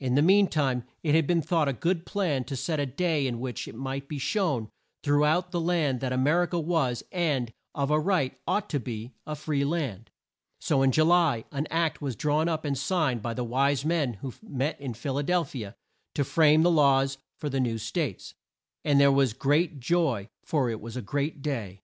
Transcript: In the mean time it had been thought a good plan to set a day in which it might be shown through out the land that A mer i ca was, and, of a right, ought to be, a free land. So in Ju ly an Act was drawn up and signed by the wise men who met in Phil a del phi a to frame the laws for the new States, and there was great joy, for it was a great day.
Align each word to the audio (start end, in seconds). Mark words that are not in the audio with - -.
In 0.00 0.14
the 0.14 0.22
mean 0.22 0.46
time 0.46 0.84
it 1.02 1.14
had 1.14 1.26
been 1.26 1.42
thought 1.42 1.68
a 1.68 1.74
good 1.74 2.06
plan 2.06 2.42
to 2.44 2.56
set 2.56 2.80
a 2.80 2.86
day 2.86 3.26
in 3.26 3.38
which 3.38 3.68
it 3.68 3.74
might 3.74 4.08
be 4.08 4.18
shown 4.18 4.70
through 5.02 5.26
out 5.26 5.50
the 5.50 5.60
land 5.60 6.00
that 6.00 6.10
A 6.10 6.16
mer 6.16 6.42
i 6.44 6.46
ca 6.46 6.56
was, 6.58 7.02
and, 7.12 7.52
of 7.74 7.90
a 7.90 8.00
right, 8.00 8.34
ought 8.46 8.70
to 8.70 8.80
be, 8.80 9.12
a 9.26 9.36
free 9.36 9.66
land. 9.66 10.10
So 10.58 10.80
in 10.80 10.90
Ju 10.90 11.04
ly 11.04 11.44
an 11.52 11.66
Act 11.70 12.00
was 12.00 12.16
drawn 12.16 12.48
up 12.48 12.64
and 12.64 12.78
signed 12.78 13.20
by 13.20 13.34
the 13.34 13.44
wise 13.44 13.84
men 13.84 14.14
who 14.14 14.32
met 14.42 14.80
in 14.80 14.94
Phil 14.94 15.18
a 15.18 15.22
del 15.22 15.44
phi 15.44 15.64
a 15.64 15.74
to 16.14 16.24
frame 16.24 16.62
the 16.62 16.70
laws 16.70 17.18
for 17.36 17.50
the 17.50 17.60
new 17.60 17.76
States, 17.76 18.32
and 18.86 18.98
there 18.98 19.12
was 19.12 19.34
great 19.34 19.80
joy, 19.80 20.30
for 20.42 20.70
it 20.70 20.80
was 20.80 20.96
a 20.96 21.02
great 21.02 21.42
day. 21.42 21.82